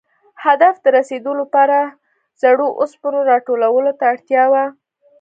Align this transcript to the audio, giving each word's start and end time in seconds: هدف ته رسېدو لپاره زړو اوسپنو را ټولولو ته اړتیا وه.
هدف 0.45 0.75
ته 0.83 0.89
رسېدو 0.97 1.31
لپاره 1.41 1.77
زړو 2.41 2.67
اوسپنو 2.81 3.19
را 3.29 3.37
ټولولو 3.47 3.91
ته 3.99 4.03
اړتیا 4.13 4.43
وه. 4.51 4.65